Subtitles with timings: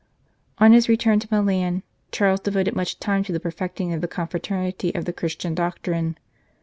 [0.57, 4.95] On his return to Milan, Charles devoted much time to the perfecting of the Confraternity
[4.95, 6.17] of the Christian Doctrine.